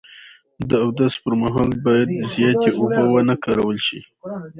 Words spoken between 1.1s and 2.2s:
پر مهال باید